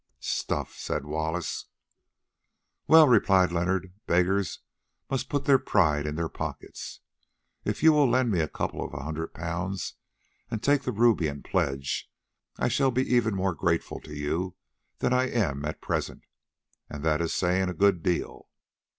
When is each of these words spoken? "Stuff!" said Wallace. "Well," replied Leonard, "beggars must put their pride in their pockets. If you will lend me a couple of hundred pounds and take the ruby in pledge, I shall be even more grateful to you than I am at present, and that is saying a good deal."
"Stuff!" 0.19 0.73
said 0.79 1.05
Wallace. 1.05 1.67
"Well," 2.87 3.07
replied 3.07 3.51
Leonard, 3.51 3.93
"beggars 4.07 4.61
must 5.11 5.29
put 5.29 5.45
their 5.45 5.59
pride 5.59 6.07
in 6.07 6.15
their 6.15 6.27
pockets. 6.27 7.01
If 7.65 7.83
you 7.83 7.93
will 7.93 8.09
lend 8.09 8.31
me 8.31 8.39
a 8.39 8.47
couple 8.47 8.83
of 8.83 8.99
hundred 8.99 9.35
pounds 9.35 9.93
and 10.49 10.63
take 10.63 10.81
the 10.81 10.91
ruby 10.91 11.27
in 11.27 11.43
pledge, 11.43 12.09
I 12.57 12.67
shall 12.67 12.89
be 12.89 13.13
even 13.13 13.35
more 13.35 13.53
grateful 13.53 13.99
to 13.99 14.15
you 14.15 14.55
than 14.97 15.13
I 15.13 15.25
am 15.29 15.63
at 15.65 15.81
present, 15.81 16.23
and 16.89 17.03
that 17.05 17.21
is 17.21 17.31
saying 17.31 17.69
a 17.69 17.75
good 17.75 18.01
deal." 18.01 18.49